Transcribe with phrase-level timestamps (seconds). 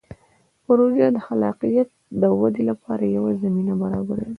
[0.65, 1.89] پروژه د خلاقیت
[2.21, 4.29] د ودې لپاره یوه زمینه برابروي.